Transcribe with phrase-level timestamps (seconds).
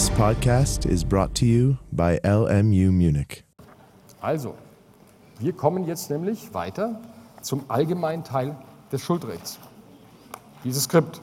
[0.00, 3.44] This podcast is brought to you by LMU Munich.
[4.22, 4.54] Also,
[5.38, 6.98] wir kommen jetzt nämlich weiter
[7.42, 8.56] zum allgemeinen Teil
[8.90, 9.58] des Schuldrechts.
[10.64, 11.20] Dieses Skript.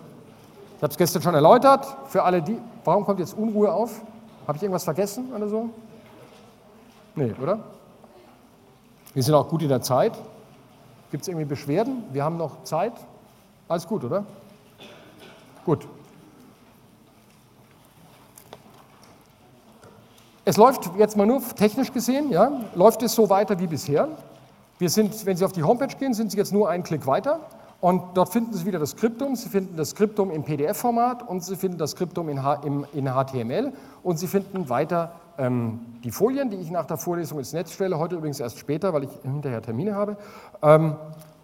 [0.76, 1.88] Ich habe es gestern schon erläutert.
[2.06, 4.00] Für alle die, warum kommt jetzt Unruhe auf?
[4.46, 5.72] Habe ich irgendwas vergessen oder so?
[7.16, 7.64] Nee, oder?
[9.16, 10.14] Wir sind auch gut in der Zeit.
[11.10, 12.04] Gibt es irgendwie Beschwerden?
[12.12, 12.94] Wir haben noch Zeit.
[13.68, 14.24] Alles gut, oder?
[15.66, 15.88] Gut.
[20.48, 24.08] Es läuft jetzt mal nur technisch gesehen, ja, läuft es so weiter wie bisher.
[24.80, 27.42] Wir sind, wenn Sie auf die Homepage gehen, sind Sie jetzt nur einen Klick weiter
[27.82, 29.36] und dort finden Sie wieder das Skriptum.
[29.36, 33.08] Sie finden das Skriptum im PDF-Format und Sie finden das Skriptum in, H im, in
[33.08, 33.74] HTML
[34.04, 38.00] und Sie finden weiter ähm, die Folien, die ich nach der Vorlesung ins Netz stelle,
[38.00, 40.16] heute übrigens erst später, weil ich hinterher Termine habe.
[40.64, 40.96] Ähm,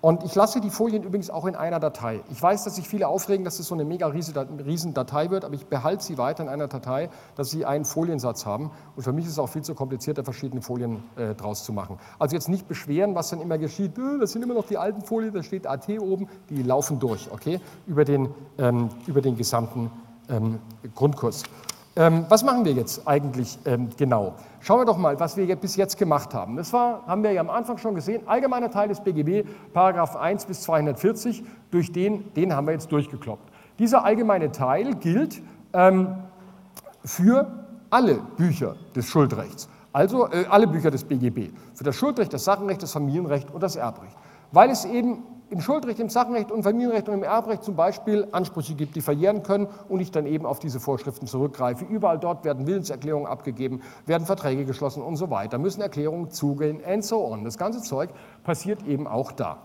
[0.03, 2.19] und ich lasse die Folien übrigens auch in einer Datei.
[2.29, 5.53] Ich weiß, dass sich viele aufregen, dass es so eine mega riesen Datei wird, aber
[5.53, 8.71] ich behalte sie weiter in einer Datei, dass sie einen Foliensatz haben.
[8.97, 11.71] Und für mich ist es auch viel zu kompliziert, da verschiedene Folien äh, draus zu
[11.71, 11.99] machen.
[12.19, 13.97] Also jetzt nicht beschweren, was dann immer geschieht.
[13.97, 17.31] Äh, das sind immer noch die alten Folien, da steht AT oben, die laufen durch,
[17.31, 19.89] okay, über den, ähm, über den gesamten
[20.27, 20.59] ähm,
[20.95, 21.43] Grundkurs.
[21.95, 24.33] Ähm, was machen wir jetzt eigentlich ähm, genau?
[24.61, 26.55] Schauen wir doch mal, was wir bis jetzt gemacht haben.
[26.55, 30.45] Das war, haben wir ja am Anfang schon gesehen, allgemeiner Teil des BGB, Paragraph 1
[30.45, 33.47] bis 240, durch den, den haben wir jetzt durchgekloppt.
[33.77, 35.41] Dieser allgemeine Teil gilt
[35.73, 36.15] ähm,
[37.05, 37.51] für
[37.91, 42.81] alle Bücher des Schuldrechts, also äh, alle Bücher des BGB, für das Schuldrecht, das Sachenrecht,
[42.81, 44.15] das Familienrecht und das Erbrecht,
[44.51, 45.19] weil es eben
[45.53, 49.43] im Schuldrecht, im Sachenrecht und Familienrecht und im Erbrecht zum Beispiel Ansprüche gibt, die verjähren
[49.43, 51.85] können und ich dann eben auf diese Vorschriften zurückgreife.
[51.85, 57.05] Überall dort werden Willenserklärungen abgegeben, werden Verträge geschlossen und so weiter, müssen Erklärungen zugehen and
[57.05, 57.43] so on.
[57.43, 58.09] Das ganze Zeug
[58.43, 59.59] passiert eben auch da.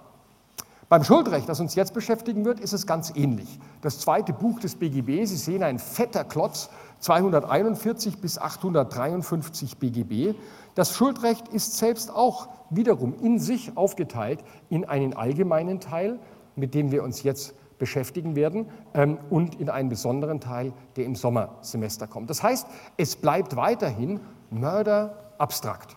[0.91, 3.59] Beim Schuldrecht, das uns jetzt beschäftigen wird, ist es ganz ähnlich.
[3.81, 6.69] Das zweite Buch des BGB, Sie sehen ein fetter Klotz,
[7.01, 10.35] 241 bis 853 BGB.
[10.79, 16.21] Das Schuldrecht ist selbst auch wiederum in sich aufgeteilt in einen allgemeinen Teil,
[16.55, 21.17] mit dem wir uns jetzt beschäftigen werden, ähm, und in einen besonderen Teil, der im
[21.17, 22.31] Sommersemester kommt.
[22.31, 24.21] Das heißt, es bleibt weiterhin
[24.51, 25.97] Mörder abstrakt.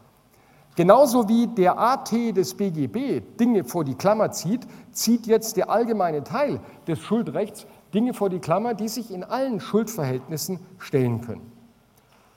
[0.75, 6.23] Genauso wie der AT des BGB Dinge vor die Klammer zieht, zieht jetzt der allgemeine
[6.23, 11.51] Teil des Schuldrechts Dinge vor die Klammer, die sich in allen Schuldverhältnissen stellen können.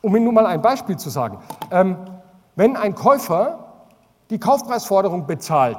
[0.02, 1.38] Um Ihnen nun mal ein Beispiel zu sagen.
[1.70, 1.96] Ähm,
[2.56, 3.58] wenn ein Käufer
[4.30, 5.78] die Kaufpreisforderung bezahlt,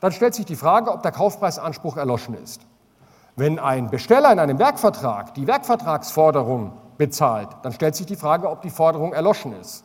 [0.00, 2.62] dann stellt sich die Frage, ob der Kaufpreisanspruch erloschen ist.
[3.36, 8.62] Wenn ein Besteller in einem Werkvertrag die Werkvertragsforderung bezahlt, dann stellt sich die Frage, ob
[8.62, 9.84] die Forderung erloschen ist.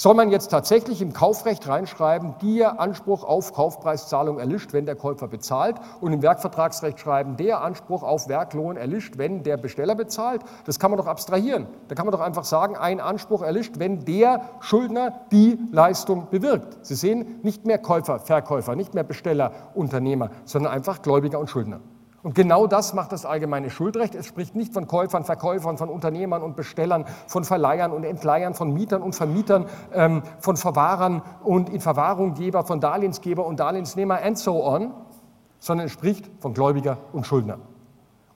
[0.00, 5.28] Soll man jetzt tatsächlich im Kaufrecht reinschreiben, der Anspruch auf Kaufpreiszahlung erlischt, wenn der Käufer
[5.28, 10.40] bezahlt, und im Werkvertragsrecht schreiben, der Anspruch auf Werklohn erlischt, wenn der Besteller bezahlt?
[10.64, 11.66] Das kann man doch abstrahieren.
[11.88, 16.78] Da kann man doch einfach sagen, ein Anspruch erlischt, wenn der Schuldner die Leistung bewirkt.
[16.80, 21.80] Sie sehen, nicht mehr Käufer, Verkäufer, nicht mehr Besteller, Unternehmer, sondern einfach Gläubiger und Schuldner.
[22.22, 24.14] Und genau das macht das allgemeine Schuldrecht.
[24.14, 28.74] Es spricht nicht von Käufern, Verkäufern, von Unternehmern und Bestellern, von Verleihern und Entleihern, von
[28.74, 34.64] Mietern und Vermietern, ähm, von Verwahrern und in Verwahrunggeber, von Darlehensgeber und Darlehensnehmer and so
[34.66, 34.92] on,
[35.58, 37.58] sondern es spricht von Gläubiger und Schuldner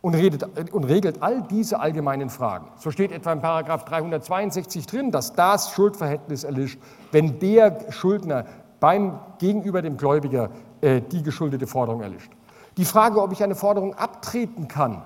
[0.00, 2.68] und, redet, und regelt all diese allgemeinen Fragen.
[2.76, 6.78] So steht etwa in Paragraph 362 drin, dass das Schuldverhältnis erlischt,
[7.10, 8.44] wenn der Schuldner
[8.80, 10.50] beim, gegenüber dem Gläubiger
[10.80, 12.30] äh, die geschuldete Forderung erlischt.
[12.76, 15.02] Die Frage, ob ich eine Forderung abtreten kann,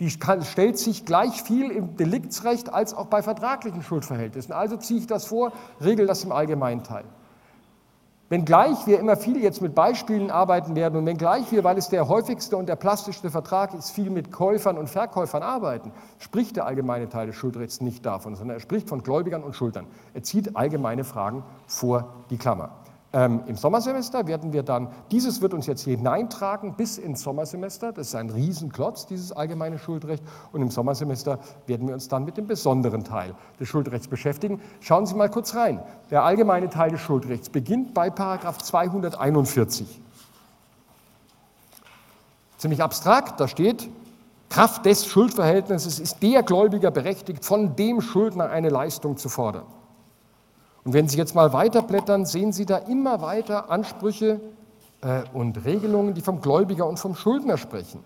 [0.00, 4.52] die stellt sich gleich viel im Deliktsrecht als auch bei vertraglichen Schuldverhältnissen.
[4.52, 5.52] Also ziehe ich das vor,
[5.82, 7.04] regel das im allgemeinen Teil.
[8.28, 12.08] Wenngleich wir immer viel jetzt mit Beispielen arbeiten werden und wenngleich wir, weil es der
[12.08, 17.08] häufigste und der plastischste Vertrag ist, viel mit Käufern und Verkäufern arbeiten, spricht der allgemeine
[17.08, 19.86] Teil des Schuldrechts nicht davon, sondern er spricht von Gläubigern und Schuldnern.
[20.12, 22.70] Er zieht allgemeine Fragen vor die Klammer.
[23.16, 28.08] Ähm, Im Sommersemester werden wir dann, dieses wird uns jetzt hineintragen bis ins Sommersemester, das
[28.08, 30.22] ist ein Riesenklotz, dieses allgemeine Schuldrecht,
[30.52, 34.60] und im Sommersemester werden wir uns dann mit dem besonderen Teil des Schuldrechts beschäftigen.
[34.80, 35.80] Schauen Sie mal kurz rein.
[36.10, 40.02] Der allgemeine Teil des Schuldrechts beginnt bei Paragraph 241.
[42.58, 43.88] Ziemlich abstrakt, da steht,
[44.50, 49.64] Kraft des Schuldverhältnisses ist der Gläubiger berechtigt, von dem Schuldner eine Leistung zu fordern.
[50.86, 54.40] Und wenn Sie jetzt mal weiterblättern, sehen Sie da immer weiter Ansprüche
[55.00, 58.04] äh, und Regelungen, die vom Gläubiger und vom Schuldner sprechen.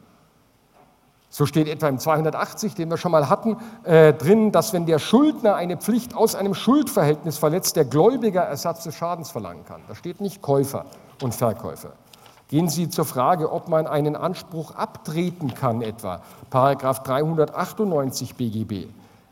[1.28, 4.98] So steht etwa im 280, den wir schon mal hatten, äh, drin, dass wenn der
[4.98, 9.82] Schuldner eine Pflicht aus einem Schuldverhältnis verletzt, der Gläubiger Ersatz des Schadens verlangen kann.
[9.86, 10.86] Da steht nicht Käufer
[11.20, 11.92] und Verkäufer.
[12.48, 18.88] Gehen Sie zur Frage, ob man einen Anspruch abtreten kann, etwa Paragraph 398 BGB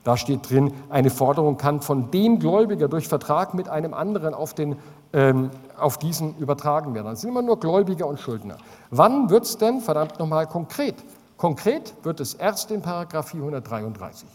[0.08, 4.55] Da steht drin, eine Forderung kann von dem Gläubiger durch Vertrag mit einem anderen auf,
[4.55, 4.76] den,
[5.12, 7.08] ähm, auf diesen übertragen werden.
[7.08, 8.56] Das sind immer nur Gläubiger und Schuldner.
[8.90, 10.94] Wann wird es denn, verdammt nochmal, konkret?
[11.37, 14.26] Konkret wird es erst in Paragraph 433.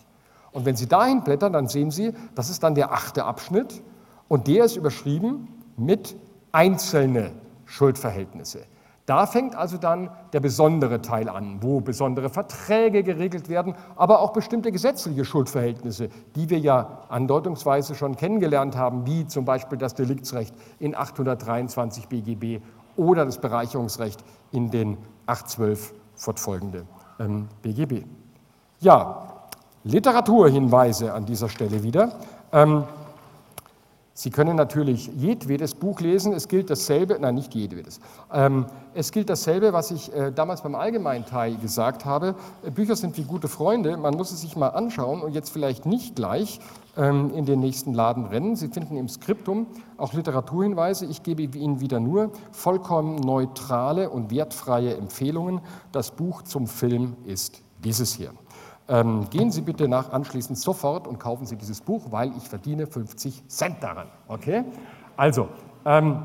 [0.52, 3.82] Und wenn Sie dahin blättern, dann sehen Sie, das ist dann der achte Abschnitt
[4.28, 6.16] und der ist überschrieben mit
[6.52, 7.32] einzelne
[7.66, 8.60] Schuldverhältnisse.
[9.06, 14.32] Da fängt also dann der besondere Teil an, wo besondere Verträge geregelt werden, aber auch
[14.32, 20.56] bestimmte gesetzliche Schuldverhältnisse, die wir ja andeutungsweise schon kennengelernt haben, wie zum Beispiel das Deliktsrecht
[20.80, 22.62] in 823 BGB
[22.96, 26.86] oder das Bereicherungsrecht in den 812 fortfolgende
[27.20, 28.06] ähm, BGB.
[28.80, 29.28] Ja,
[29.84, 32.14] Literaturhinweise an dieser Stelle wieder.
[32.54, 32.86] Ähm,
[34.16, 36.34] Sie können natürlich jedwedes Buch lesen.
[36.34, 38.00] Es gilt dasselbe, nein, nicht jedwedes.
[38.32, 42.36] Ähm, es gilt dasselbe, was ich äh, damals beim Allgemeinteil gesagt habe.
[42.64, 43.98] Äh, Bücher sind wie gute Freunde.
[43.98, 46.60] Man muss es sich mal anschauen und jetzt vielleicht nicht gleich
[46.96, 48.56] ähm, in den nächsten Laden rennen.
[48.56, 49.66] Sie finden im Skriptum
[49.98, 51.08] auch Literaturhinweise.
[51.08, 55.62] Ich gebe Ihnen wieder nur vollkommen neutrale und wertfreie Empfehlungen.
[55.92, 58.32] Das Buch zum Film ist dieses hier.
[58.90, 62.86] Ähm, gehen Sie bitte nach anschließend sofort und kaufen Sie dieses Buch, weil ich verdiene
[62.86, 64.08] 50 Cent daran.
[64.28, 64.66] Okay?
[65.16, 65.48] Also,
[65.86, 66.24] ähm,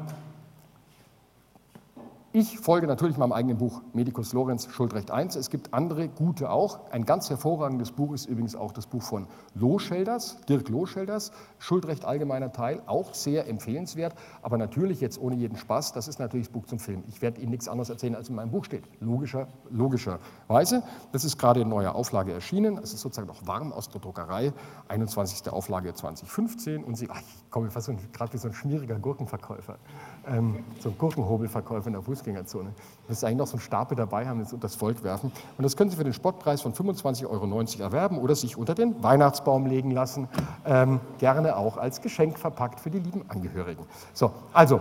[2.30, 5.34] ich folge natürlich meinem eigenen Buch Medicus Lorenz, Schuldrecht 1.
[5.36, 6.90] Es gibt andere gute auch.
[6.90, 12.52] Ein ganz hervorragendes Buch ist übrigens auch das Buch von Loschelders, Dirk Loschelders, Schuldrecht allgemeiner
[12.52, 16.66] Teil, auch sehr empfehlenswert, aber natürlich jetzt ohne jeden Spaß, das ist natürlich das Buch
[16.66, 17.02] zum Film.
[17.08, 20.82] Ich werde Ihnen nichts anderes erzählen, als in meinem Buch steht, logischer, logischerweise.
[21.12, 24.52] Das ist gerade in neuer Auflage erschienen, es ist sozusagen noch warm aus der Druckerei,
[24.88, 25.50] 21.
[25.50, 29.78] Auflage 2015 und Sie, ach, ich komme fast so, gerade wie so ein schmieriger Gurkenverkäufer,
[30.26, 32.72] ähm, so ein Gurkenhobelverkäufer in der Fußball Fußgängerzone.
[33.08, 35.32] Ist eigentlich noch so ein Stapel dabei, haben unter das Volk werfen.
[35.56, 39.02] Und das können Sie für den Spottpreis von 25,90 Euro erwerben oder sich unter den
[39.02, 40.28] Weihnachtsbaum legen lassen.
[40.66, 43.84] Ähm, gerne auch als Geschenk verpackt für die lieben Angehörigen.
[44.12, 44.80] So, also,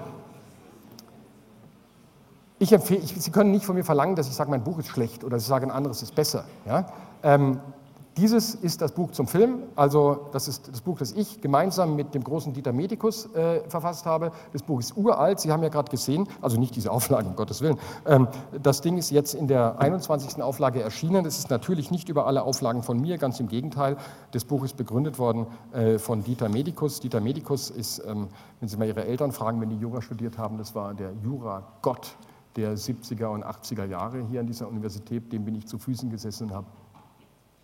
[2.60, 4.88] ich empfehle, ich, Sie können nicht von mir verlangen, dass ich sage, mein Buch ist
[4.88, 6.46] schlecht oder dass ich sage, ein anderes ist besser.
[6.66, 6.88] Ja?
[7.24, 7.60] Ähm,
[8.18, 12.16] dieses ist das Buch zum Film, also das ist das Buch, das ich gemeinsam mit
[12.16, 14.32] dem großen Dieter Medikus äh, verfasst habe.
[14.54, 17.62] Das Buch ist uralt, Sie haben ja gerade gesehen, also nicht diese Auflage, um Gottes
[17.62, 17.78] Willen.
[18.06, 18.28] Ähm,
[18.62, 20.42] das Ding ist jetzt in der 21.
[20.42, 21.24] Auflage erschienen.
[21.24, 23.98] Das ist natürlich nicht über alle Auflagen von mir, ganz im Gegenteil.
[24.32, 27.00] Das Buch ist begründet worden äh, von Dieter Medikus.
[27.00, 28.30] Dieter Medikus ist, ähm,
[28.60, 32.16] wenn Sie mal Ihre Eltern fragen, wenn die Jura studiert haben, das war der Jura-Gott
[32.56, 35.32] der 70er und 80er Jahre hier an dieser Universität.
[35.32, 36.66] Dem bin ich zu Füßen gesessen und habe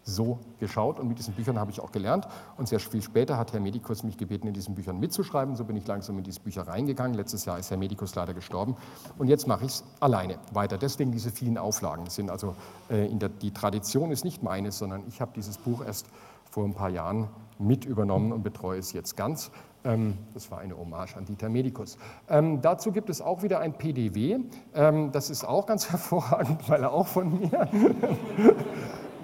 [0.03, 2.27] so geschaut und mit diesen Büchern habe ich auch gelernt.
[2.57, 5.55] Und sehr viel später hat Herr Medikus mich gebeten, in diesen Büchern mitzuschreiben.
[5.55, 7.15] So bin ich langsam in diese Bücher reingegangen.
[7.15, 8.75] Letztes Jahr ist Herr Medikus leider gestorben.
[9.17, 10.77] Und jetzt mache ich es alleine weiter.
[10.77, 12.55] Deswegen diese vielen Auflagen sind also,
[12.89, 16.07] äh, der, die Tradition ist nicht meine, sondern ich habe dieses Buch erst
[16.49, 19.51] vor ein paar Jahren mit übernommen und betreue es jetzt ganz.
[19.85, 21.97] Ähm, das war eine Hommage an Dieter Medikus.
[22.29, 24.39] Ähm, dazu gibt es auch wieder ein PDW.
[24.73, 27.67] Ähm, das ist auch ganz hervorragend, weil er auch von mir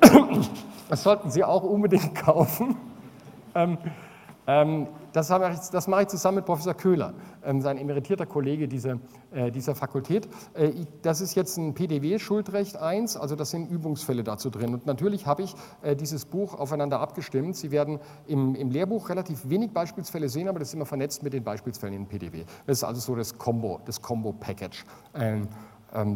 [0.89, 2.75] das sollten Sie auch unbedingt kaufen.
[3.55, 3.77] Ähm,
[4.47, 7.13] ähm, das, mache ich zusammen mit Professor Köhler,
[7.43, 8.99] ähm, sein emeritierter Kollege dieser,
[9.31, 10.27] äh, Fakultät.
[10.55, 10.71] Äh,
[11.01, 14.73] das ist jetzt ein PDW Schuldrecht 1, also das sind Übungsfälle dazu drin.
[14.73, 17.55] Und natürlich habe ich äh, dieses Buch aufeinander abgestimmt.
[17.55, 21.43] Sie werden im, Lehrbuch relativ wenig Beispielsfälle sehen, aber das ist immer vernetzt mit den
[21.43, 22.43] Beispielsfällen in PDW.
[22.65, 24.83] Das ist also so das Combo, das Combo-Package.
[25.15, 25.47] Ähm,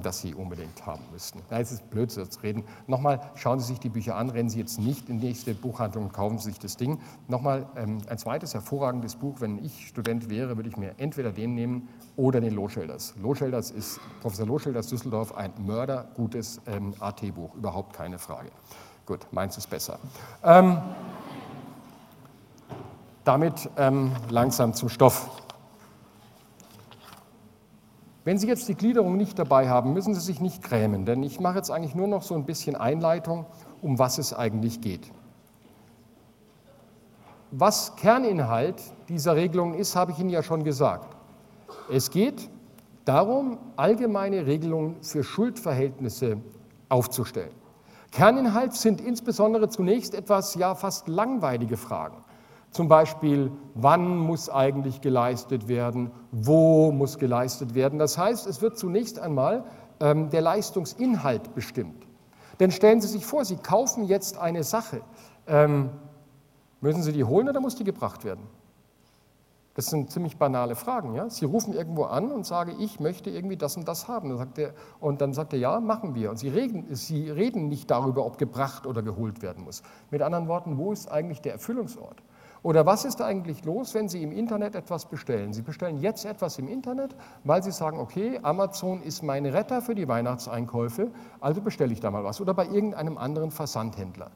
[0.03, 1.41] das Sie unbedingt haben müssten.
[1.49, 2.63] Da ist es blöd zu reden.
[2.87, 6.05] Nochmal, schauen Sie sich die Bücher an, rennen Sie jetzt nicht in die nächste Buchhandlung
[6.05, 6.99] und kaufen Sie sich das Ding.
[7.27, 11.55] Nochmal, ähm, ein zweites hervorragendes Buch, wenn ich Student wäre, würde ich mir entweder den
[11.55, 13.15] nehmen oder den Loschelders.
[13.21, 18.49] Loschelders ist, Professor Loschelders Düsseldorf, ein mördergutes ähm, AT-Buch, überhaupt keine Frage.
[19.05, 19.99] Gut, meins ist besser.
[20.43, 20.77] Ähm,
[23.23, 25.42] damit ähm, langsam zum Stoff.
[28.25, 31.39] Wenn Sie jetzt die Gliederung nicht dabei haben, müssen Sie sich nicht grämen, denn ich
[31.39, 33.45] mache jetzt eigentlich nur noch so ein bisschen Einleitung,
[33.81, 35.11] um was es eigentlich geht.
[37.51, 41.15] Was Kerninhalt dieser Regelung ist, habe ich Ihnen ja schon gesagt.
[41.91, 42.49] Es geht
[43.05, 46.37] darum, allgemeine Regelungen für Schuldverhältnisse
[46.87, 47.51] aufzustellen.
[48.11, 52.22] Kerninhalt sind insbesondere zunächst etwas ja fast langweilige Fragen.
[52.73, 57.99] Zum Beispiel, wann muss eigentlich geleistet werden, wo muss geleistet werden.
[57.99, 59.63] Das heißt, es wird zunächst einmal
[59.99, 62.07] ähm, der Leistungsinhalt bestimmt.
[62.59, 65.01] Denn stellen Sie sich vor, Sie kaufen jetzt eine Sache.
[65.45, 65.91] Ähm,
[66.81, 68.43] müssen Sie die holen oder muss die gebracht werden?
[69.75, 71.13] Das sind ziemlich banale Fragen.
[71.13, 71.29] Ja?
[71.29, 74.29] Sie rufen irgendwo an und sagen, ich möchte irgendwie das und das haben.
[74.29, 76.31] Dann sagt er, und dann sagt er, ja, machen wir.
[76.31, 79.83] Und Sie reden, Sie reden nicht darüber, ob gebracht oder geholt werden muss.
[80.09, 82.23] Mit anderen Worten, wo ist eigentlich der Erfüllungsort?
[82.63, 85.51] Oder was ist eigentlich los, wenn Sie im Internet etwas bestellen?
[85.51, 89.95] Sie bestellen jetzt etwas im Internet, weil Sie sagen, okay, Amazon ist mein Retter für
[89.95, 92.39] die Weihnachtseinkäufe, also bestelle ich da mal was.
[92.39, 94.31] Oder bei irgendeinem anderen Versandhändler.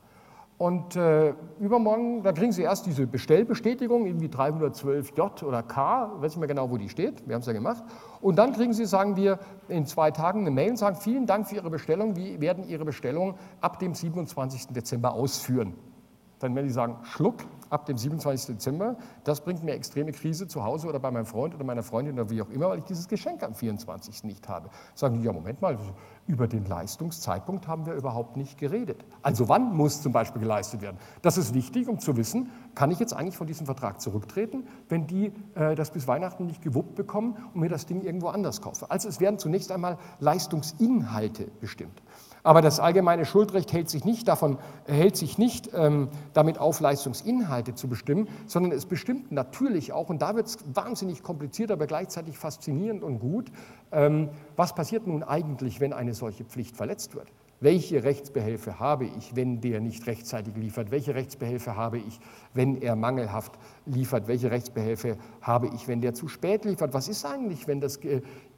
[0.57, 6.37] Und äh, übermorgen, da kriegen Sie erst diese Bestellbestätigung, irgendwie 312J oder K, weiß ich
[6.37, 7.83] mehr genau, wo die steht, wir haben es ja gemacht.
[8.19, 11.47] Und dann kriegen Sie, sagen wir, in zwei Tagen eine Mail und sagen, vielen Dank
[11.47, 14.67] für Ihre Bestellung, wir werden Ihre Bestellung ab dem 27.
[14.73, 15.75] Dezember ausführen.
[16.39, 17.37] Dann werden Sie sagen, Schluck,
[17.69, 18.55] ab dem 27.
[18.55, 22.13] Dezember, das bringt mir extreme Krise zu Hause oder bei meinem Freund oder meiner Freundin
[22.13, 24.23] oder wie auch immer, weil ich dieses Geschenk am 24.
[24.23, 24.69] nicht habe.
[24.93, 25.77] Sagen die, ja, Moment mal,
[26.27, 29.03] über den Leistungszeitpunkt haben wir überhaupt nicht geredet.
[29.21, 30.97] Also wann muss zum Beispiel geleistet werden?
[31.21, 35.07] Das ist wichtig, um zu wissen, kann ich jetzt eigentlich von diesem Vertrag zurücktreten, wenn
[35.07, 38.85] die äh, das bis Weihnachten nicht gewuppt bekommen und mir das Ding irgendwo anders kaufen.
[38.89, 42.01] Also es werden zunächst einmal Leistungsinhalte bestimmt.
[42.47, 47.75] Aber das allgemeine Schuldrecht hält sich nicht, davon, hält sich nicht ähm, damit auf, Leistungsinhalte
[47.75, 52.37] zu bestimmen, sondern es bestimmt natürlich auch, und da wird es wahnsinnig kompliziert, aber gleichzeitig
[52.37, 53.51] faszinierend und gut,
[53.91, 57.27] ähm, was passiert nun eigentlich, wenn eine solche Pflicht verletzt wird.
[57.59, 60.91] Welche Rechtsbehelfe habe ich, wenn der nicht rechtzeitig liefert?
[60.91, 62.19] Welche Rechtsbehelfe habe ich,
[62.53, 64.27] wenn er mangelhaft liefert?
[64.27, 66.93] Welche Rechtsbehelfe habe ich, wenn der zu spät liefert?
[66.93, 67.99] Was ist eigentlich, wenn das,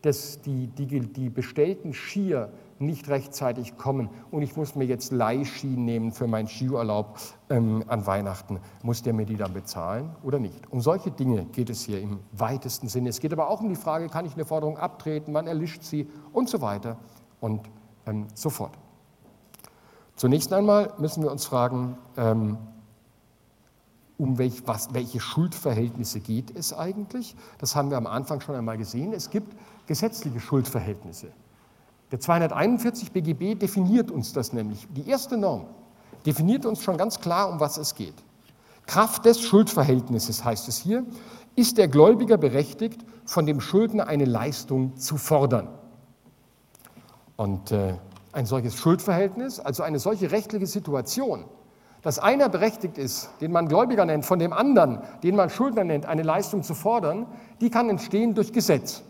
[0.02, 5.68] das, die, die, die bestellten Skier nicht rechtzeitig kommen und ich muss mir jetzt Leihski
[5.68, 7.18] nehmen für meinen Skiurlaub
[7.50, 8.60] ähm, an Weihnachten.
[8.84, 10.70] Muss der mir die dann bezahlen oder nicht?
[10.72, 13.10] Um solche Dinge geht es hier im weitesten Sinne.
[13.10, 16.10] Es geht aber auch um die Frage, kann ich eine Forderung abtreten, wann erlischt sie
[16.34, 16.98] und so weiter
[17.40, 17.70] und
[18.06, 18.78] ähm, so fort.
[20.20, 22.58] Zunächst einmal müssen wir uns fragen, ähm,
[24.18, 27.38] um welch, was, welche Schuldverhältnisse geht es eigentlich?
[27.58, 29.14] Das haben wir am Anfang schon einmal gesehen.
[29.14, 29.56] Es gibt
[29.88, 31.28] gesetzliche Schuldverhältnisse.
[32.12, 34.90] Der 241 BGB definiert uns das nämlich.
[34.94, 35.68] Die erste Norm
[36.26, 38.16] definiert uns schon ganz klar, um was es geht.
[38.88, 41.06] Kraft des Schuldverhältnisses heißt es hier,
[41.56, 45.70] ist der Gläubiger berechtigt, von dem Schuldner eine Leistung zu fordern.
[47.38, 47.94] Und äh,
[48.40, 51.44] ein solches Schuldverhältnis, also eine solche rechtliche Situation,
[52.02, 56.06] dass einer berechtigt ist, den man Gläubiger nennt, von dem anderen, den man Schuldner nennt,
[56.06, 57.28] eine Leistung zu fordern,
[57.60, 59.04] die kann entstehen durch Gesetz.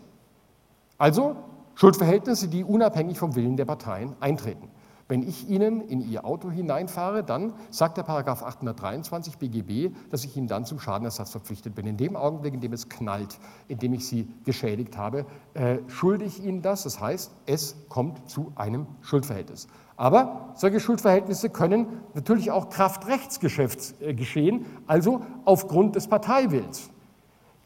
[0.98, 1.36] Also
[1.76, 4.68] Schuldverhältnisse, die unabhängig vom Willen der Parteien eintreten.
[5.10, 10.36] Wenn ich Ihnen in Ihr Auto hineinfahre, dann sagt der Paragraph 823 BGB, dass ich
[10.36, 11.84] Ihnen dann zum Schadenersatz verpflichtet bin.
[11.88, 16.24] In dem Augenblick, in dem es knallt, in dem ich Sie geschädigt habe, äh, schulde
[16.24, 16.84] ich Ihnen das.
[16.84, 19.66] Das heißt, es kommt zu einem Schuldverhältnis.
[19.96, 26.88] Aber solche Schuldverhältnisse können natürlich auch Kraft Rechtsgeschäfts äh, geschehen, also aufgrund des Parteiwillens.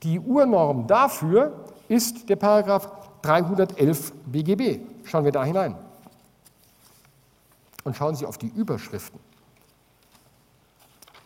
[0.02, 4.80] Die Urnorm dafür ist der Paragraph 311 BGB.
[5.04, 5.76] Schauen wir da hinein.
[7.84, 9.20] Und schauen Sie auf die Überschriften.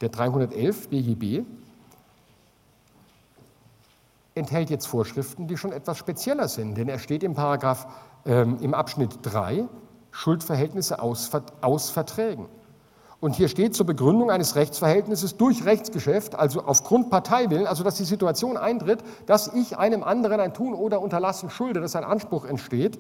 [0.01, 1.45] Der 311 BGB
[4.35, 7.87] enthält jetzt Vorschriften, die schon etwas spezieller sind, denn er steht im Paragraph
[8.25, 9.69] ähm, im Abschnitt 3
[10.11, 12.49] Schuldverhältnisse aus, aus Verträgen.
[13.21, 18.05] Und hier steht zur Begründung eines Rechtsverhältnisses durch Rechtsgeschäft, also aufgrund Parteiwillen, also dass die
[18.05, 22.99] Situation eintritt, dass ich einem anderen ein Tun oder Unterlassen schulde, dass ein Anspruch entsteht,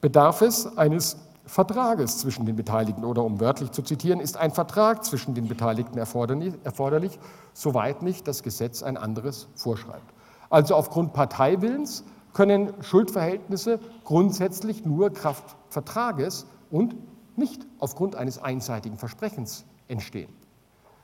[0.00, 5.04] bedarf es eines Vertrages zwischen den Beteiligten oder um wörtlich zu zitieren, ist ein Vertrag
[5.04, 7.18] zwischen den Beteiligten erforderlich,
[7.52, 10.14] soweit nicht das Gesetz ein anderes vorschreibt.
[10.48, 16.96] Also aufgrund Parteiwillens können Schuldverhältnisse grundsätzlich nur Kraft Vertrages und
[17.36, 20.32] nicht aufgrund eines einseitigen Versprechens entstehen.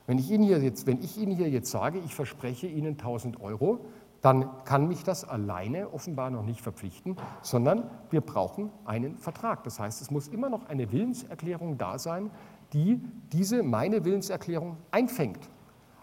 [0.06, 3.40] Wenn ich Ihnen hier jetzt, wenn ich Ihnen hier jetzt sage, ich verspreche Ihnen 1000
[3.40, 3.80] Euro,
[4.22, 9.64] dann kann mich das alleine offenbar noch nicht verpflichten, sondern wir brauchen einen Vertrag.
[9.64, 12.30] Das heißt, es muss immer noch eine Willenserklärung da sein,
[12.72, 15.40] die diese meine Willenserklärung einfängt.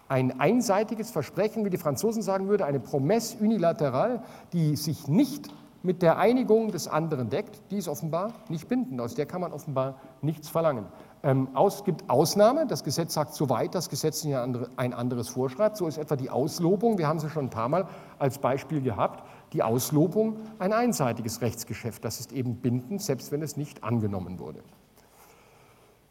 [0.09, 6.01] Ein einseitiges Versprechen, wie die Franzosen sagen würden, eine Promesse unilateral, die sich nicht mit
[6.01, 8.99] der Einigung des anderen deckt, die ist offenbar nicht bindend.
[8.99, 10.85] Aus der kann man offenbar nichts verlangen.
[11.23, 15.77] Ähm, es gibt Ausnahme, das Gesetz sagt, soweit das Gesetz ein anderes vorschreibt.
[15.77, 17.87] So ist etwa die Auslobung, wir haben sie schon ein paar Mal
[18.19, 22.03] als Beispiel gehabt, die Auslobung ein einseitiges Rechtsgeschäft.
[22.05, 24.61] Das ist eben bindend, selbst wenn es nicht angenommen wurde.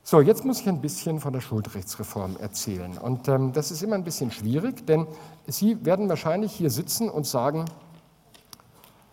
[0.08, 2.96] So, jetzt muss ich ein bisschen von der Schuldrechtsreform erzählen.
[2.96, 5.08] Und ähm, das ist immer ein bisschen schwierig, denn
[5.48, 7.64] Sie werden wahrscheinlich hier sitzen und sagen,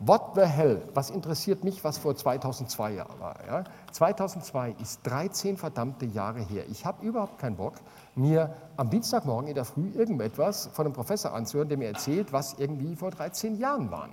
[0.06, 0.82] What the hell?
[0.94, 3.36] Was interessiert mich, was vor 2002 war?
[3.48, 3.64] Ja?
[3.92, 6.66] 2002 ist 13 verdammte Jahre her.
[6.70, 7.76] Ich habe überhaupt keinen Bock,
[8.14, 12.56] mir am Dienstagmorgen in der Früh irgendetwas von einem Professor anzuhören, der mir erzählt, was
[12.60, 14.12] irgendwie vor 13 Jahren waren.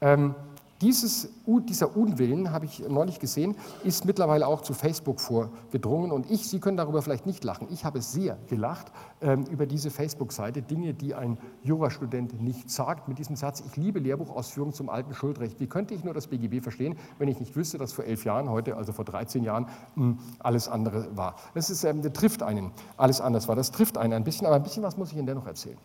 [0.00, 0.36] Ähm,
[0.82, 6.10] dieses, dieser Unwillen, habe ich neulich gesehen, ist mittlerweile auch zu Facebook vorgedrungen.
[6.10, 9.90] Und ich, Sie können darüber vielleicht nicht lachen, ich habe sehr gelacht ähm, über diese
[9.90, 15.14] Facebook-Seite, Dinge, die ein Jurastudent nicht sagt, mit diesem Satz, ich liebe Lehrbuchausführungen zum alten
[15.14, 15.60] Schuldrecht.
[15.60, 18.50] Wie könnte ich nur das BGB verstehen, wenn ich nicht wüsste, dass vor elf Jahren,
[18.50, 21.36] heute, also vor 13 Jahren, mh, hm, alles andere war.
[21.54, 23.54] Das, ist, ähm, das trifft einen, alles anders war.
[23.54, 25.78] Das trifft einen ein bisschen, aber ein bisschen was muss ich Ihnen dennoch erzählen.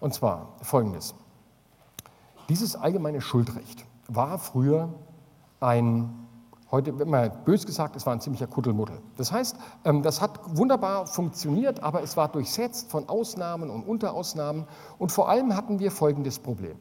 [0.00, 1.14] Und zwar folgendes.
[2.48, 4.92] Dieses allgemeine Schuldrecht, war früher
[5.60, 6.10] ein,
[6.70, 8.98] heute wird man bös gesagt, es war ein ziemlicher Kuddelmuddel.
[9.16, 14.66] Das heißt, ähm, das hat wunderbar funktioniert, aber es war durchsetzt von Ausnahmen und Unterausnahmen
[14.98, 16.76] und vor allem hatten wir folgendes Problem.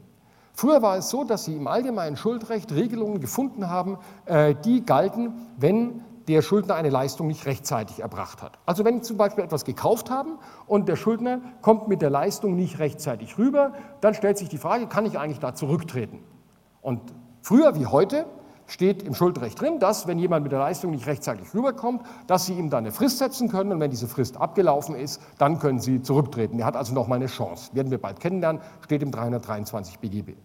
[0.53, 5.47] Früher war es so, dass Sie im allgemeinen Schuldrecht Regelungen gefunden haben, äh, die galten,
[5.57, 8.59] wenn der Schuldner eine Leistung nicht rechtzeitig erbracht hat.
[8.65, 12.55] Also wenn Sie zum Beispiel etwas gekauft haben und der Schuldner kommt mit der Leistung
[12.55, 16.19] nicht rechtzeitig rüber, dann stellt sich die Frage, kann ich eigentlich da zurücktreten?
[16.81, 17.01] Und
[17.41, 18.25] früher wie heute
[18.67, 22.53] steht im Schuldrecht drin, dass, wenn jemand mit der Leistung nicht rechtzeitig rüberkommt, dass Sie
[22.53, 26.01] ihm dann eine Frist setzen können und wenn diese Frist abgelaufen ist, dann können Sie
[26.01, 26.59] zurücktreten.
[26.59, 27.75] Er hat also noch mal eine Chance.
[27.75, 30.35] Werden wir bald kennenlernen, steht im 323 BGB.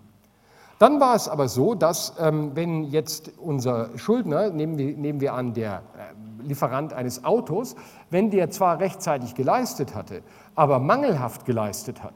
[0.78, 5.32] Dann war es aber so, dass ähm, wenn jetzt unser Schuldner, nehmen wir, nehmen wir
[5.32, 7.76] an, der äh, Lieferant eines Autos,
[8.10, 10.22] wenn der zwar rechtzeitig geleistet hatte,
[10.54, 12.12] aber mangelhaft geleistet hat,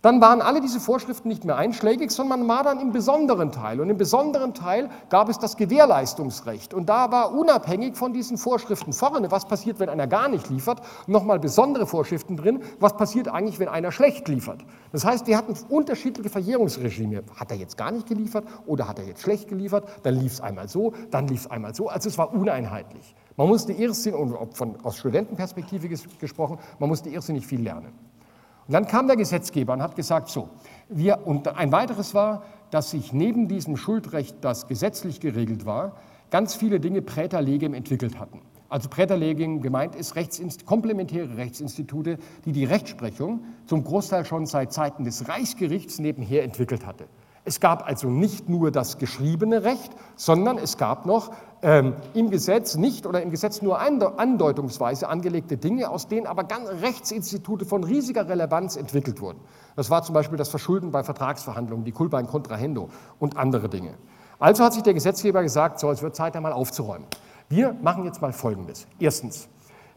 [0.00, 3.80] dann waren alle diese Vorschriften nicht mehr einschlägig, sondern man war dann im besonderen Teil.
[3.80, 6.72] Und im besonderen Teil gab es das Gewährleistungsrecht.
[6.72, 10.82] Und da war unabhängig von diesen Vorschriften vorne, was passiert, wenn einer gar nicht liefert,
[11.08, 14.64] nochmal besondere Vorschriften drin, was passiert eigentlich, wenn einer schlecht liefert.
[14.92, 17.24] Das heißt, wir hatten unterschiedliche Verjährungsregime.
[17.34, 19.88] Hat er jetzt gar nicht geliefert oder hat er jetzt schlecht geliefert?
[20.04, 21.88] Dann lief es einmal so, dann lief es einmal so.
[21.88, 23.16] Also es war uneinheitlich.
[23.36, 27.92] Man musste irrsinnig, und von, aus Studentenperspektive gesprochen, man musste irrsinnig viel lernen.
[28.68, 30.50] Und dann kam der Gesetzgeber und hat gesagt, so,
[30.90, 35.96] wir, und ein weiteres war, dass sich neben diesem Schuldrecht, das gesetzlich geregelt war,
[36.30, 38.42] ganz viele Dinge Präterlegem entwickelt hatten.
[38.68, 45.04] Also Präterlegem gemeint ist Rechtsinst komplementäre Rechtsinstitute, die die Rechtsprechung zum Großteil schon seit Zeiten
[45.04, 47.06] des Reichsgerichts nebenher entwickelt hatte.
[47.48, 51.30] Es gab also nicht nur das geschriebene Recht, sondern es gab noch
[51.62, 56.68] ähm, im Gesetz nicht oder im Gesetz nur andeutungsweise angelegte Dinge, aus denen aber ganz
[56.82, 59.40] Rechtsinstitute von riesiger Relevanz entwickelt wurden.
[59.76, 63.94] Das war zum Beispiel das Verschulden bei Vertragsverhandlungen, die Culpa in Contrahendo und andere Dinge.
[64.38, 67.06] Also hat sich der Gesetzgeber gesagt, so, es wird Zeit, einmal aufzuräumen.
[67.48, 68.86] Wir machen jetzt mal Folgendes.
[69.00, 69.48] Erstens,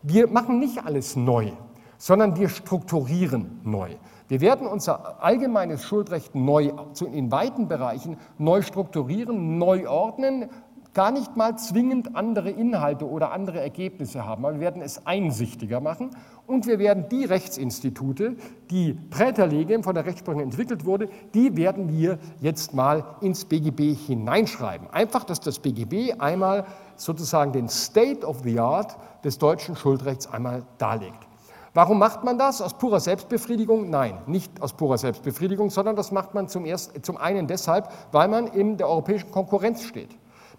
[0.04, 1.52] wir machen nicht alles neu,
[1.98, 3.98] sondern wir strukturieren neu.
[4.32, 6.72] Wir werden unser allgemeines Schuldrecht neu,
[7.12, 10.50] in weiten Bereichen neu strukturieren, neu ordnen,
[10.94, 15.82] gar nicht mal zwingend andere Inhalte oder andere Ergebnisse haben, aber wir werden es einsichtiger
[15.82, 16.12] machen
[16.48, 18.38] und wir werden die Rechtsinstitute,
[18.70, 24.90] die Präterlegem von der Rechtsprechung entwickelt wurde, die werden wir jetzt mal ins BGB hineinschreiben.
[24.92, 26.64] Einfach, dass das BGB einmal
[26.96, 31.28] sozusagen den State of the Art des deutschen Schuldrechts einmal darlegt.
[31.74, 32.62] Warum macht man das?
[32.62, 33.90] Aus purer Selbstbefriedigung?
[33.90, 38.28] Nein, nicht aus purer Selbstbefriedigung, sondern das macht man zum, erst, zum einen deshalb, weil
[38.28, 40.10] man in der europäischen Konkurrenz steht.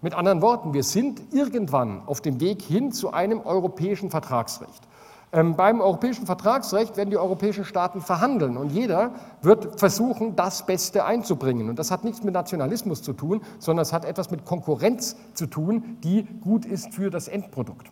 [0.01, 4.87] Mit anderen Worten, wir sind irgendwann auf dem Weg hin zu einem europäischen Vertragsrecht.
[5.31, 11.05] Ähm, beim europäischen Vertragsrecht werden die europäischen Staaten verhandeln und jeder wird versuchen, das Beste
[11.05, 11.69] einzubringen.
[11.69, 15.45] Und das hat nichts mit Nationalismus zu tun, sondern es hat etwas mit Konkurrenz zu
[15.45, 17.87] tun, die gut ist für das Endprodukt.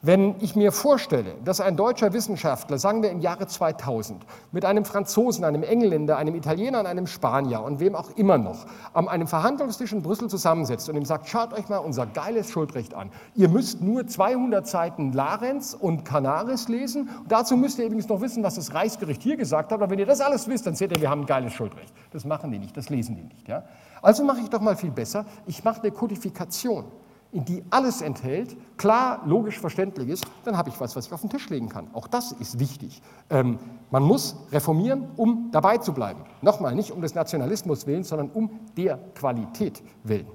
[0.00, 4.84] Wenn ich mir vorstelle, dass ein deutscher Wissenschaftler, sagen wir im Jahre 2000, mit einem
[4.84, 9.92] Franzosen, einem Engländer, einem Italiener einem Spanier und wem auch immer noch an einem Verhandlungstisch
[9.92, 13.10] in Brüssel zusammensetzt und ihm sagt, schaut euch mal unser geiles Schuldrecht an.
[13.34, 17.08] Ihr müsst nur 200 Seiten Larenz und Canaris lesen.
[17.18, 19.82] Und dazu müsst ihr übrigens noch wissen, was das Reichsgericht hier gesagt hat.
[19.82, 21.92] Aber wenn ihr das alles wisst, dann seht ihr, wir haben ein geiles Schuldrecht.
[22.12, 23.48] Das machen die nicht, das lesen die nicht.
[23.48, 23.64] Ja?
[24.00, 25.24] Also mache ich doch mal viel besser.
[25.46, 26.84] Ich mache eine Kodifikation
[27.30, 31.20] in die alles enthält, klar, logisch verständlich ist, dann habe ich was, was ich auf
[31.20, 31.88] den Tisch legen kann.
[31.92, 33.02] Auch das ist wichtig.
[33.28, 33.58] Ähm,
[33.90, 36.20] man muss reformieren, um dabei zu bleiben.
[36.40, 40.26] Nochmal, nicht um des Nationalismus willen, sondern um der Qualität willen.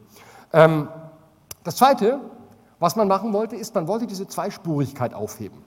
[0.51, 0.87] Ähm,
[1.63, 2.19] das Zweite,
[2.79, 5.63] was man machen wollte, ist, man wollte diese Zweispurigkeit aufheben.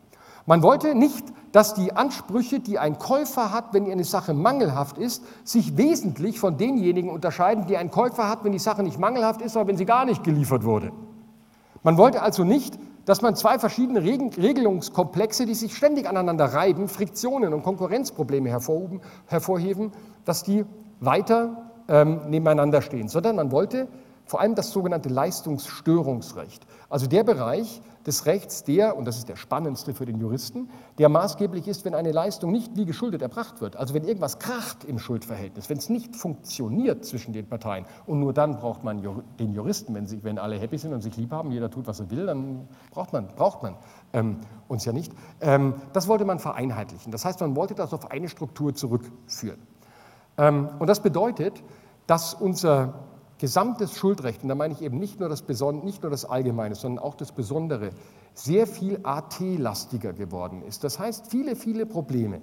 [0.49, 5.25] Man wollte nicht, dass die Ansprüche, die ein Käufer hat, wenn eine Sache mangelhaft ist,
[5.43, 9.57] sich wesentlich von denjenigen unterscheiden, die ein Käufer hat, wenn die Sache nicht mangelhaft ist,
[9.57, 10.93] aber wenn sie gar nicht geliefert wurde.
[11.87, 17.55] Man wollte also nicht, dass man zwei verschiedene Regelungskomplexe, die sich ständig aneinander reiben, Friktionen
[17.55, 18.51] und Konkurrenzprobleme
[19.29, 19.93] hervorheben,
[20.25, 20.65] dass die
[20.99, 23.87] weiter ähm, nebeneinander stehen, sondern man wollte
[24.27, 29.37] vor allem das sogenannte Leistungsstörungsrecht, also der Bereich des Rechts, der, und das ist der
[29.37, 33.77] spannendste für den Juristen, der maßgeblich ist, wenn eine Leistung nicht wie geschuldet erbracht wird,
[33.77, 38.33] also wenn irgendwas kracht im Schuldverhältnis, wenn es nicht funktioniert zwischen den Parteien und nur
[38.33, 39.03] dann braucht man
[39.39, 42.01] den Juristen, wenn, sie, wenn alle happy sind und sich lieb haben, jeder tut, was
[42.01, 43.77] er will, dann braucht man, braucht man
[44.13, 45.13] ähm, uns ja nicht.
[45.41, 47.13] Ähm, das wollte man vereinheitlichen.
[47.13, 49.61] Das heißt, man wollte das auf eine Struktur zurückführen.
[50.39, 51.63] Ähm, und das bedeutet,
[52.07, 52.95] dass unser
[53.39, 57.05] gesamtes Schuldrecht, und da meine ich eben nicht nur das, nicht nur das Allgemeine, sondern
[57.05, 57.91] auch das Besondere,
[58.35, 60.85] sehr viel AT-lastiger geworden ist.
[60.85, 62.41] Das heißt, viele, viele Probleme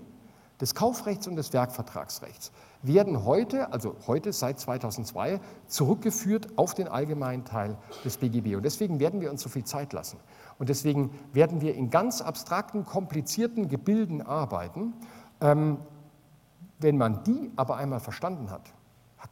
[0.59, 2.51] des Kaufrechts und des Werkvertragsrechts
[2.83, 8.55] werden heute, also heute seit 2002, zurückgeführt auf den allgemeinen Teil des BGB.
[8.55, 10.17] Und deswegen werden wir uns so viel Zeit lassen.
[10.59, 14.93] Und deswegen werden wir in ganz abstrakten, komplizierten Gebilden arbeiten.
[15.41, 15.77] Ähm,
[16.79, 18.73] wenn man die aber einmal verstanden hat,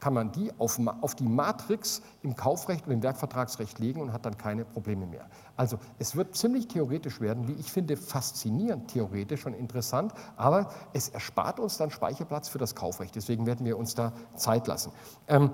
[0.00, 4.24] kann man die auf, auf, die Matrix im Kaufrecht und im Werkvertragsrecht legen und hat
[4.24, 5.26] dann keine Probleme mehr.
[5.56, 11.08] Also es wird ziemlich theoretisch werden, wie ich finde, faszinierend theoretisch und interessant, aber es
[11.08, 13.14] erspart uns dann Speicherplatz für das Kaufrecht.
[13.14, 14.92] Deswegen werden wir uns da Zeit lassen.
[15.28, 15.50] Ähm,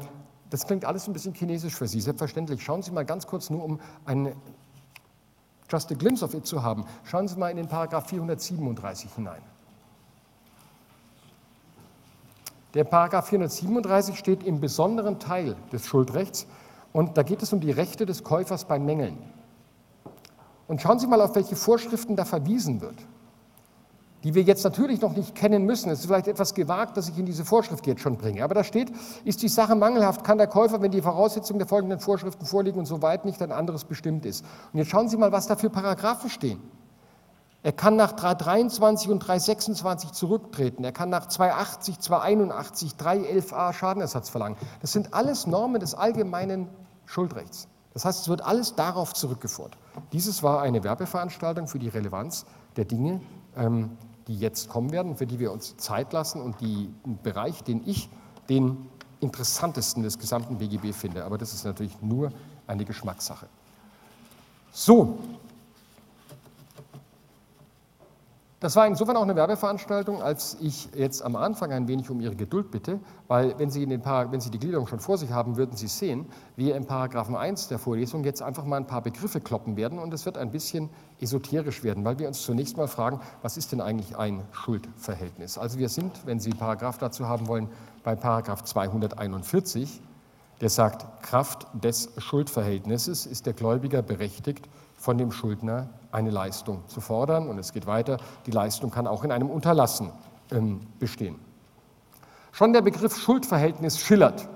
[0.51, 2.63] das klingt alles ein bisschen chinesisch für Sie, selbstverständlich.
[2.63, 4.35] Schauen Sie mal ganz kurz nur, um ein
[5.71, 6.85] just a glimpse of it zu haben.
[7.05, 9.43] Schauen Sie mal in den Paragraph 437 hinein.
[12.75, 16.47] Der Paragraph 437 steht im besonderen Teil des Schuldrechts
[16.93, 19.19] und da geht es um die Rechte des Käufers bei Mängeln.
[20.67, 22.97] Und schauen Sie mal, auf welche Vorschriften da verwiesen wird,
[24.23, 25.91] die wir jetzt natürlich noch nicht kennen müssen.
[25.91, 28.45] Es ist vielleicht etwas gewagt, dass ich in diese Vorschrift jetzt schon bringe.
[28.45, 28.93] Aber da steht,
[29.25, 32.87] ist die Sache mangelhaft, kann der Käufer, wenn die Voraussetzungen der folgenden Vorschriften vorliegen und
[32.87, 34.45] soweit nicht ein anderes bestimmt ist.
[34.73, 36.61] Und jetzt schauen Sie mal, was da für Paragraphen stehen.
[37.63, 40.85] Er kann nach 323 und 326 zurücktreten.
[40.85, 44.57] Er kann nach 280, 281, 311a Schadenersatz verlangen.
[44.81, 46.69] Das sind alles Normen des allgemeinen
[47.05, 47.67] Schuldrechts.
[47.95, 49.77] Das heißt, es wird alles darauf zurückgeführt.
[50.13, 53.21] Dieses war eine Werbeveranstaltung für die Relevanz der Dinge,
[53.57, 56.95] ähm, die jetzt kommen werden, für die wir uns Zeit lassen und die
[57.25, 58.09] Bereich, den ich
[58.49, 58.89] den
[59.21, 61.25] interessantesten des gesamten BGB finde.
[61.25, 62.31] Aber das ist natürlich nur
[62.69, 63.49] eine Geschmackssache.
[64.71, 65.19] So,
[68.61, 72.35] Das war insofern auch eine Werbeveranstaltung, als ich jetzt am Anfang ein wenig um Ihre
[72.35, 75.87] Geduld bitte, weil wenn Sie, wenn Sie, die Gliederung schon vor sich haben, würden Sie
[75.87, 80.01] sehen, wir im Paragraphen 1 der Vorlesung jetzt einfach mal ein paar Begriffe kloppen werden
[80.01, 80.91] und es wird ein bisschen
[81.21, 85.57] esoterisch werden, weil wir uns zunächst mal fragen, was ist denn eigentlich ein Schuldverhältnis?
[85.57, 87.69] Also wir sind, wenn Sie Paragraph dazu haben wollen,
[88.03, 90.03] bei Paragraph 241,
[90.61, 97.01] der sagt, Kraft des Schuldverhältnisses ist der Gläubiger berechtigt, von dem Schuldner eine Leistung zu
[97.01, 97.49] fordern.
[97.49, 100.11] Und es geht weiter, die Leistung kann auch in einem Unterlassen
[100.51, 101.37] ähm, bestehen.
[102.53, 104.49] Schon der Begriff Schuldverhältnis schillert.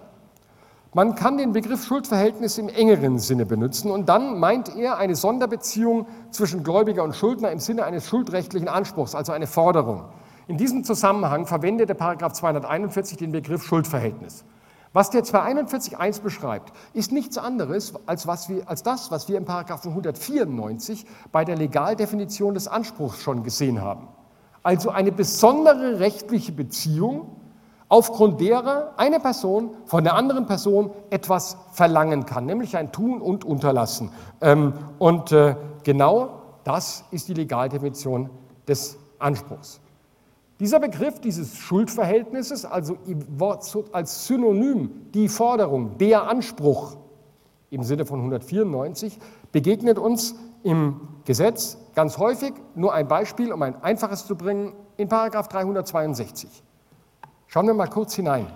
[0.95, 6.07] Man kann den Begriff Schuldverhältnis im engeren Sinne benutzen und dann meint er eine Sonderbeziehung
[6.31, 10.05] zwischen Gläubiger und Schuldner im Sinne eines schuldrechtlichen Anspruchs, also eine Forderung.
[10.49, 14.45] In diesem Zusammenhang verwendet der Paragraph 241 den Begriff Schuldverhältnis.
[14.93, 19.47] Was der 241.1 beschreibt, ist nichts anderes als, was wir, als das, was wir im
[19.47, 24.09] Paragraphen 194 bei der Legaldefinition des Anspruchs schon gesehen haben.
[24.63, 27.37] Also eine besondere rechtliche Beziehung,
[27.89, 33.45] aufgrund derer eine Person von der anderen Person etwas verlangen kann, nämlich ein Tun und
[33.45, 34.11] Unterlassen.
[34.41, 38.31] Ähm, und äh, genau das ist die Legaldefinition
[38.69, 39.82] des Anspruchs.
[40.63, 42.97] Dieser Begriff dieses Schuldverhältnisses, also
[43.91, 46.97] als Synonym die Forderung, der Anspruch
[47.71, 49.19] im Sinne von 194,
[49.51, 52.53] begegnet uns im Gesetz ganz häufig.
[52.77, 56.49] Nur ein Beispiel, um ein einfaches zu bringen, in Paragraph 362.
[57.49, 58.47] Schauen wir mal kurz hinein.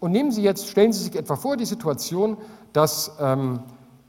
[0.00, 2.36] Und nehmen Sie jetzt, stellen Sie sich etwa vor, die Situation,
[2.72, 3.60] dass ähm,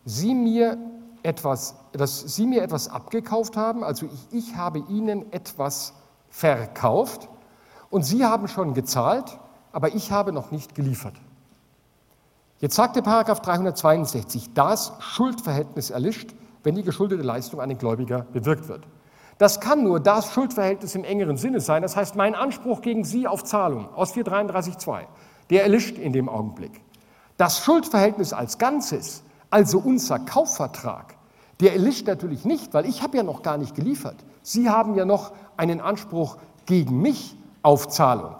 [0.03, 0.79] Sie mir
[1.23, 5.93] etwas, dass Sie mir etwas abgekauft haben, also ich, ich habe Ihnen etwas
[6.29, 7.29] verkauft
[7.89, 9.37] und Sie haben schon gezahlt,
[9.71, 11.15] aber ich habe noch nicht geliefert.
[12.59, 18.25] Jetzt sagt der Paragraph 362, das Schuldverhältnis erlischt, wenn die geschuldete Leistung an den Gläubiger
[18.33, 18.85] bewirkt wird.
[19.39, 23.27] Das kann nur das Schuldverhältnis im engeren Sinne sein, das heißt mein Anspruch gegen Sie
[23.27, 25.05] auf Zahlung aus 433.2,
[25.49, 26.81] der erlischt in dem Augenblick.
[27.37, 31.15] Das Schuldverhältnis als Ganzes also unser Kaufvertrag,
[31.59, 34.15] der erlischt natürlich nicht, weil ich habe ja noch gar nicht geliefert.
[34.41, 38.35] Sie haben ja noch einen Anspruch gegen mich auf Zahlung.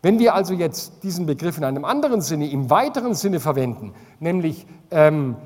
[0.00, 4.66] Wenn wir also jetzt diesen Begriff in einem anderen Sinne, im weiteren Sinne verwenden, nämlich
[4.90, 5.36] ähm,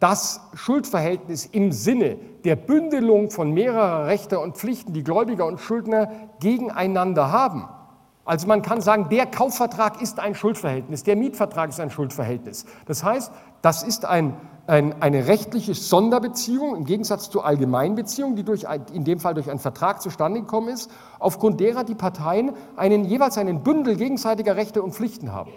[0.00, 6.10] das Schuldverhältnis im Sinne der Bündelung von mehrerer Rechte und Pflichten, die Gläubiger und Schuldner
[6.40, 7.68] gegeneinander haben,
[8.28, 12.66] Also man kann sagen, der Kaufvertrag ist ein Schuldverhältnis, der Mietvertrag ist ein Schuldverhältnis.
[12.84, 14.36] Das heißt, das ist ein,
[14.66, 19.60] ein, eine rechtliche Sonderbeziehung im Gegensatz zur Allgemeinbeziehung, die durch, in dem Fall durch einen
[19.60, 24.94] Vertrag zustande gekommen ist, aufgrund derer die Parteien einen, jeweils einen Bündel gegenseitiger Rechte und
[24.94, 25.50] Pflichten haben.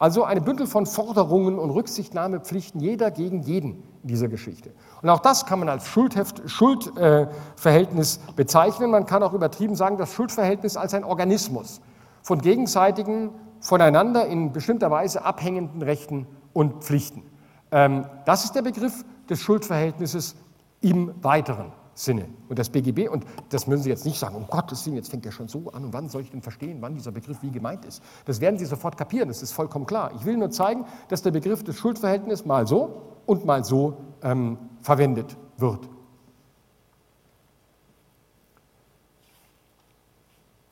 [0.00, 4.72] Also eine Bündel von Forderungen und Rücksichtnahmepflichten jeder gegen jeden in dieser Geschichte.
[5.00, 8.90] Und auch das kann man als Schuldheft, Schuldverhältnis bezeichnen.
[8.90, 11.80] Man kann auch übertrieben sagen, das Schuldverhältnis als ein Organismus
[12.22, 13.30] von gegenseitigen,
[13.60, 17.22] voneinander in bestimmter Weise abhängenden Rechten und Pflichten.
[17.70, 20.36] Ähm, das ist der Begriff des Schuldverhältnisses
[20.80, 21.72] im weiteren.
[21.94, 22.26] Sinne.
[22.48, 25.26] Und das BGB, und das müssen Sie jetzt nicht sagen, um Gottes Willen, jetzt fängt
[25.26, 27.84] er schon so an und wann soll ich denn verstehen, wann dieser Begriff wie gemeint
[27.84, 28.02] ist.
[28.24, 30.12] Das werden Sie sofort kapieren, das ist vollkommen klar.
[30.16, 34.56] Ich will nur zeigen, dass der Begriff des Schuldverhältnisses mal so und mal so ähm,
[34.80, 35.88] verwendet wird.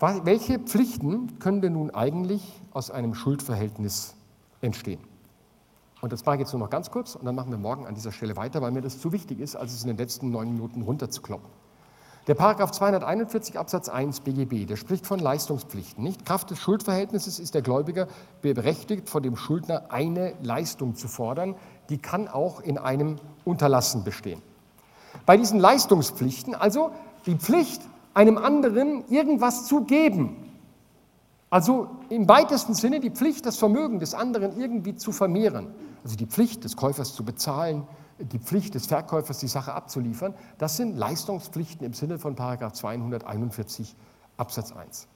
[0.00, 4.14] Welche Pflichten können denn nun eigentlich aus einem Schuldverhältnis
[4.60, 5.00] entstehen?
[6.00, 7.96] Und das mache ich jetzt nur noch ganz kurz und dann machen wir morgen an
[7.96, 10.52] dieser Stelle weiter, weil mir das zu wichtig ist, als es in den letzten neun
[10.52, 11.48] Minuten runterzukloppen.
[12.28, 16.04] Der Paragraph 241 Absatz 1 BGB, der spricht von Leistungspflichten.
[16.04, 16.24] Nicht?
[16.24, 18.06] Kraft des Schuldverhältnisses ist der Gläubiger
[18.42, 21.56] berechtigt, von dem Schuldner eine Leistung zu fordern.
[21.88, 24.42] Die kann auch in einem Unterlassen bestehen.
[25.26, 26.92] Bei diesen Leistungspflichten, also
[27.26, 27.80] die Pflicht,
[28.18, 30.36] einem anderen irgendwas zu geben,
[31.50, 35.68] also im weitesten Sinne die Pflicht, das Vermögen des anderen irgendwie zu vermehren.
[36.02, 37.86] Also die Pflicht des Käufers zu bezahlen,
[38.18, 43.94] die Pflicht des Verkäufers, die Sache abzuliefern, das sind Leistungspflichten im Sinne von 241
[44.36, 45.06] Absatz 1.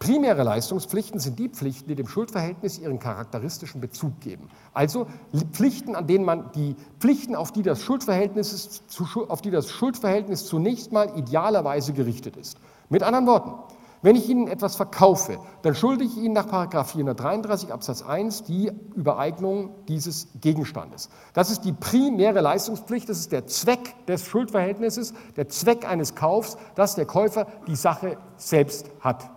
[0.00, 4.48] Primäre Leistungspflichten sind die Pflichten, die dem Schuldverhältnis ihren charakteristischen Bezug geben.
[4.72, 5.06] Also
[5.52, 8.82] Pflichten, an denen man die Pflichten, auf die das Schuldverhältnis,
[9.28, 12.56] auf die das Schuldverhältnis zunächst mal idealerweise gerichtet ist.
[12.88, 13.52] Mit anderen Worten,
[14.00, 16.48] wenn ich Ihnen etwas verkaufe, dann schulde ich Ihnen nach
[16.86, 21.10] 433 Absatz 1 die Übereignung dieses Gegenstandes.
[21.34, 26.56] Das ist die primäre Leistungspflicht, das ist der Zweck des Schuldverhältnisses, der Zweck eines Kaufs,
[26.74, 29.30] dass der Käufer die Sache selbst hat.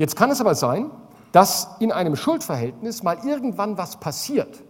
[0.00, 0.90] Jetzt kann es aber sein,
[1.30, 4.62] dass in einem Schuldverhältnis mal irgendwann was passiert.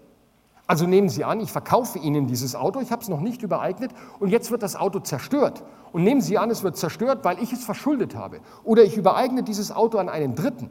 [0.66, 3.92] Also nehmen Sie an, ich verkaufe Ihnen dieses Auto, ich habe es noch nicht übereignet
[4.18, 5.62] und jetzt wird das Auto zerstört.
[5.92, 8.40] Und nehmen Sie an, es wird zerstört, weil ich es verschuldet habe.
[8.64, 10.70] Oder ich übereigne dieses Auto an einen Dritten.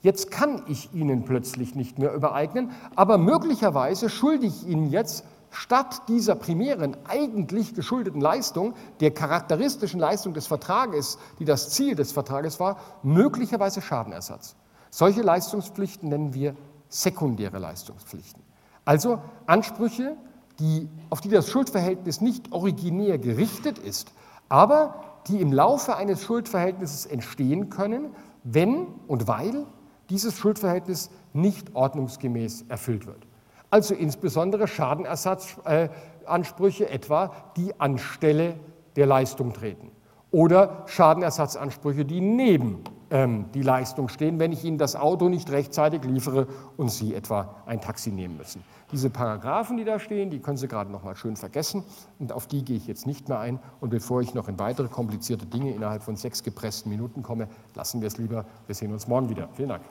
[0.00, 6.02] Jetzt kann ich Ihnen plötzlich nicht mehr übereignen, aber möglicherweise schulde ich Ihnen jetzt statt
[6.08, 12.58] dieser primären eigentlich geschuldeten Leistung, der charakteristischen Leistung des Vertrages, die das Ziel des Vertrages
[12.58, 14.56] war, möglicherweise Schadenersatz.
[14.90, 16.56] Solche Leistungspflichten nennen wir
[16.88, 18.42] sekundäre Leistungspflichten.
[18.84, 20.16] Also Ansprüche,
[20.58, 24.12] die, auf die das Schuldverhältnis nicht originär gerichtet ist,
[24.48, 29.66] aber die im Laufe eines Schuldverhältnisses entstehen können, wenn und weil
[30.10, 33.26] dieses Schuldverhältnis nicht ordnungsgemäß erfüllt wird.
[33.72, 38.56] Also insbesondere Schadenersatzansprüche etwa, die anstelle
[38.96, 39.90] der Leistung treten.
[40.30, 46.04] Oder Schadenersatzansprüche, die neben ähm, die Leistung stehen, wenn ich Ihnen das Auto nicht rechtzeitig
[46.04, 48.62] liefere und Sie etwa ein Taxi nehmen müssen.
[48.92, 51.82] Diese Paragraphen, die da stehen, die können Sie gerade noch mal schön vergessen
[52.18, 53.58] und auf die gehe ich jetzt nicht mehr ein.
[53.80, 58.02] Und bevor ich noch in weitere komplizierte Dinge innerhalb von sechs gepressten Minuten komme, lassen
[58.02, 58.44] wir es lieber.
[58.66, 59.48] Wir sehen uns morgen wieder.
[59.54, 59.82] Vielen Dank.